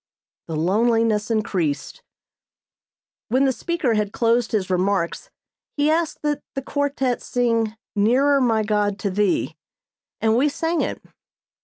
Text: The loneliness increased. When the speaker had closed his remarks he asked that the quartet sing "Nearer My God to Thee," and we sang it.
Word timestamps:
The 0.47 0.55
loneliness 0.55 1.29
increased. 1.29 2.01
When 3.27 3.45
the 3.45 3.51
speaker 3.51 3.93
had 3.93 4.11
closed 4.11 4.51
his 4.51 4.67
remarks 4.71 5.29
he 5.77 5.91
asked 5.91 6.23
that 6.23 6.41
the 6.55 6.63
quartet 6.63 7.21
sing 7.21 7.75
"Nearer 7.95 8.41
My 8.41 8.63
God 8.63 8.97
to 8.97 9.11
Thee," 9.11 9.55
and 10.19 10.35
we 10.35 10.49
sang 10.49 10.81
it. 10.81 10.99